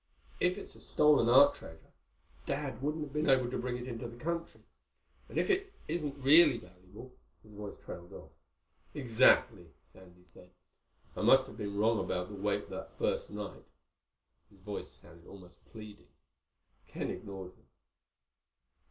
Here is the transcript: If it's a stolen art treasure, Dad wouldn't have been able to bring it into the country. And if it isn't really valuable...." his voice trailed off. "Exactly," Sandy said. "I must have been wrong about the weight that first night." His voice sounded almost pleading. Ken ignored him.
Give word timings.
If 0.39 0.57
it's 0.57 0.73
a 0.73 0.81
stolen 0.81 1.29
art 1.29 1.53
treasure, 1.53 1.91
Dad 2.47 2.81
wouldn't 2.81 3.03
have 3.03 3.13
been 3.13 3.29
able 3.29 3.51
to 3.51 3.57
bring 3.59 3.77
it 3.77 3.87
into 3.87 4.07
the 4.07 4.17
country. 4.17 4.61
And 5.29 5.37
if 5.37 5.47
it 5.47 5.71
isn't 5.87 6.17
really 6.23 6.57
valuable...." 6.57 7.11
his 7.43 7.51
voice 7.53 7.77
trailed 7.85 8.11
off. 8.11 8.31
"Exactly," 8.95 9.67
Sandy 9.85 10.23
said. 10.23 10.49
"I 11.15 11.21
must 11.21 11.45
have 11.45 11.55
been 11.59 11.77
wrong 11.77 11.99
about 11.99 12.29
the 12.29 12.33
weight 12.33 12.67
that 12.71 12.97
first 12.97 13.29
night." 13.29 13.63
His 14.49 14.57
voice 14.61 14.87
sounded 14.89 15.27
almost 15.27 15.63
pleading. 15.71 16.07
Ken 16.87 17.11
ignored 17.11 17.51
him. 17.53 17.67